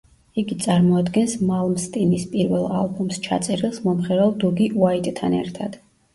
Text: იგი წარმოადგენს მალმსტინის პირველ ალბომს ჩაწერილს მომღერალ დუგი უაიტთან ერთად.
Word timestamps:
იგი 0.41 0.55
წარმოადგენს 0.61 1.35
მალმსტინის 1.49 2.25
პირველ 2.31 2.65
ალბომს 2.81 3.21
ჩაწერილს 3.29 3.79
მომღერალ 3.85 4.35
დუგი 4.47 4.73
უაიტთან 4.81 5.39
ერთად. 5.45 5.81